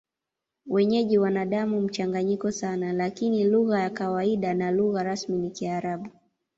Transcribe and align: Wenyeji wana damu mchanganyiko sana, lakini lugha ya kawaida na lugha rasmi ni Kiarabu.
Wenyeji 0.67 1.17
wana 1.17 1.45
damu 1.45 1.81
mchanganyiko 1.81 2.51
sana, 2.51 2.93
lakini 2.93 3.43
lugha 3.43 3.79
ya 3.79 3.89
kawaida 3.89 4.53
na 4.53 4.71
lugha 4.71 5.03
rasmi 5.03 5.37
ni 5.37 5.51
Kiarabu. 5.51 6.09